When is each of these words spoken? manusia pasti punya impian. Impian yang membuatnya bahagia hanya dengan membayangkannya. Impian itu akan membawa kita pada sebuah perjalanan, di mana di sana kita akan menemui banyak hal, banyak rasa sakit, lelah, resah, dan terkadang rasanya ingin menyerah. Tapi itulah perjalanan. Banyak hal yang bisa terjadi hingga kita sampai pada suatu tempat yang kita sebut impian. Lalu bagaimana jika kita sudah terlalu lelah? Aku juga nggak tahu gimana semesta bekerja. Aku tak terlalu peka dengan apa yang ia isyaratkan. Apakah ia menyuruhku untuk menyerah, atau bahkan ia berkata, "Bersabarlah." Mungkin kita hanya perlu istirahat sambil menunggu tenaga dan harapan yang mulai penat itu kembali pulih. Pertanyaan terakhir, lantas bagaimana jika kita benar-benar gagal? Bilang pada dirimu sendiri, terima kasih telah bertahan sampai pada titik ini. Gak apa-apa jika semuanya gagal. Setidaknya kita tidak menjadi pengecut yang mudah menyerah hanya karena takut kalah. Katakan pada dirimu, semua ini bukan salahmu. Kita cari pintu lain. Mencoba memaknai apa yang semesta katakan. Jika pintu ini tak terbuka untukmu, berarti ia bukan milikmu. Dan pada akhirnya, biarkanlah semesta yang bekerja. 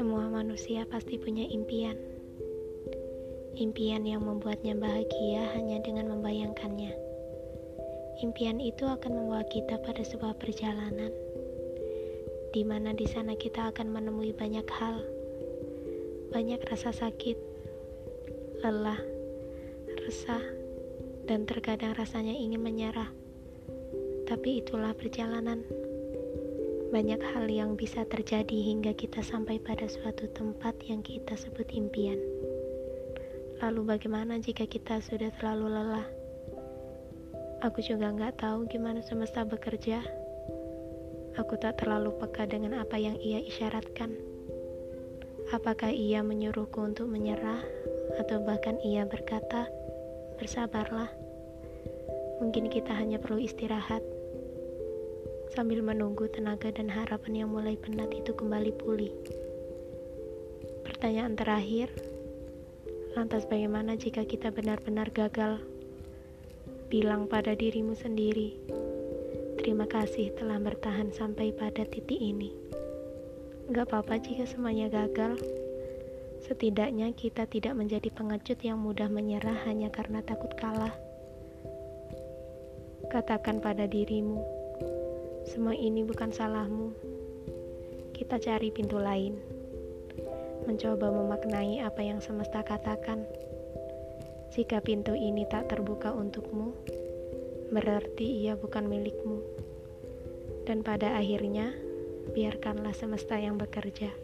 manusia 0.00 0.88
pasti 0.88 1.20
punya 1.20 1.44
impian. 1.44 2.00
Impian 3.60 4.08
yang 4.08 4.24
membuatnya 4.24 4.72
bahagia 4.72 5.52
hanya 5.52 5.84
dengan 5.84 6.08
membayangkannya. 6.08 6.96
Impian 8.24 8.56
itu 8.56 8.88
akan 8.88 9.12
membawa 9.12 9.44
kita 9.52 9.76
pada 9.84 10.00
sebuah 10.00 10.40
perjalanan, 10.40 11.12
di 12.56 12.64
mana 12.64 12.96
di 12.96 13.04
sana 13.04 13.36
kita 13.36 13.68
akan 13.76 13.92
menemui 13.92 14.32
banyak 14.32 14.64
hal, 14.72 15.04
banyak 16.32 16.64
rasa 16.72 16.96
sakit, 16.96 17.36
lelah, 18.64 19.00
resah, 20.08 20.40
dan 21.28 21.44
terkadang 21.44 21.92
rasanya 21.92 22.32
ingin 22.32 22.64
menyerah. 22.64 23.12
Tapi 24.24 24.64
itulah 24.64 24.96
perjalanan. 24.96 25.60
Banyak 26.92 27.24
hal 27.24 27.48
yang 27.48 27.72
bisa 27.72 28.04
terjadi 28.04 28.52
hingga 28.52 28.92
kita 28.92 29.24
sampai 29.24 29.56
pada 29.56 29.88
suatu 29.88 30.28
tempat 30.28 30.76
yang 30.84 31.00
kita 31.00 31.40
sebut 31.40 31.64
impian. 31.72 32.20
Lalu 33.64 33.96
bagaimana 33.96 34.36
jika 34.36 34.68
kita 34.68 35.00
sudah 35.00 35.32
terlalu 35.40 35.72
lelah? 35.72 36.04
Aku 37.64 37.80
juga 37.80 38.12
nggak 38.12 38.44
tahu 38.44 38.68
gimana 38.68 39.00
semesta 39.00 39.40
bekerja. 39.40 40.04
Aku 41.40 41.56
tak 41.56 41.80
terlalu 41.80 42.12
peka 42.20 42.44
dengan 42.44 42.76
apa 42.76 43.00
yang 43.00 43.16
ia 43.16 43.40
isyaratkan. 43.40 44.12
Apakah 45.48 45.88
ia 45.88 46.20
menyuruhku 46.20 46.76
untuk 46.76 47.08
menyerah, 47.08 47.64
atau 48.20 48.44
bahkan 48.44 48.76
ia 48.84 49.08
berkata, 49.08 49.64
"Bersabarlah." 50.36 51.08
Mungkin 52.44 52.68
kita 52.68 52.92
hanya 52.92 53.16
perlu 53.16 53.40
istirahat 53.40 54.04
sambil 55.52 55.84
menunggu 55.84 56.32
tenaga 56.32 56.72
dan 56.72 56.88
harapan 56.88 57.44
yang 57.44 57.52
mulai 57.52 57.76
penat 57.76 58.08
itu 58.16 58.32
kembali 58.32 58.72
pulih. 58.80 59.12
Pertanyaan 60.88 61.36
terakhir, 61.36 61.92
lantas 63.12 63.44
bagaimana 63.44 64.00
jika 64.00 64.24
kita 64.24 64.48
benar-benar 64.48 65.12
gagal? 65.12 65.60
Bilang 66.88 67.28
pada 67.28 67.52
dirimu 67.52 67.92
sendiri, 67.92 68.56
terima 69.60 69.84
kasih 69.84 70.32
telah 70.40 70.56
bertahan 70.56 71.12
sampai 71.12 71.52
pada 71.52 71.84
titik 71.84 72.16
ini. 72.16 72.48
Gak 73.68 73.92
apa-apa 73.92 74.24
jika 74.24 74.48
semuanya 74.48 74.88
gagal. 74.88 75.36
Setidaknya 76.48 77.12
kita 77.12 77.44
tidak 77.44 77.76
menjadi 77.76 78.08
pengecut 78.08 78.58
yang 78.64 78.80
mudah 78.80 79.06
menyerah 79.12 79.68
hanya 79.68 79.92
karena 79.92 80.24
takut 80.24 80.50
kalah. 80.56 80.96
Katakan 83.12 83.60
pada 83.60 83.84
dirimu, 83.84 84.61
semua 85.42 85.74
ini 85.74 86.06
bukan 86.06 86.30
salahmu. 86.30 86.94
Kita 88.14 88.38
cari 88.38 88.70
pintu 88.70 89.02
lain. 89.02 89.34
Mencoba 90.70 91.10
memaknai 91.10 91.82
apa 91.82 91.98
yang 92.02 92.22
semesta 92.22 92.62
katakan. 92.62 93.26
Jika 94.54 94.78
pintu 94.84 95.18
ini 95.18 95.42
tak 95.48 95.72
terbuka 95.72 96.14
untukmu, 96.14 96.76
berarti 97.74 98.46
ia 98.46 98.54
bukan 98.54 98.86
milikmu. 98.86 99.42
Dan 100.62 100.86
pada 100.86 101.18
akhirnya, 101.18 101.74
biarkanlah 102.30 102.94
semesta 102.94 103.34
yang 103.34 103.58
bekerja. 103.58 104.14